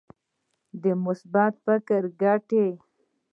د 0.81 0.83
مثبت 1.05 1.53
فکر 1.65 2.01
ګټې. 2.21 2.67